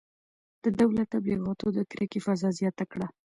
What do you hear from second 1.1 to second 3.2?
تبلیغاتو د کرکې فضا زیاته کړه.